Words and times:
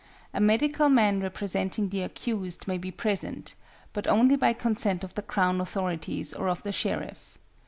A 0.33 0.39
medical 0.41 0.89
man 0.89 1.19
representing 1.19 1.89
the 1.89 2.01
accused 2.01 2.67
may 2.67 2.79
be 2.79 2.89
present, 2.89 3.53
but 3.93 4.07
only 4.07 4.35
by 4.35 4.51
consent 4.51 5.03
of 5.03 5.13
the 5.13 5.21
Crown 5.21 5.61
authorities 5.61 6.33
or 6.33 6.49
of 6.49 6.63
the 6.63 6.71
Sheriff. 6.71 7.37